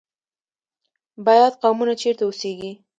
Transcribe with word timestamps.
بیات 1.25 1.53
قومونه 1.61 1.93
چیرته 2.01 2.23
اوسیږي؟ 2.25 2.71